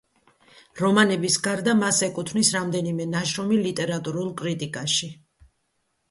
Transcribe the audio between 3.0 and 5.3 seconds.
ნაშრომი ლიტერატურულ კრიტიკაში.